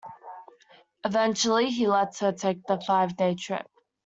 Eventually, 1.05 1.69
he 1.69 1.85
lets 1.85 2.21
her 2.21 2.31
take 2.31 2.65
the 2.65 2.81
five-day 2.81 3.35
trip. 3.35 3.69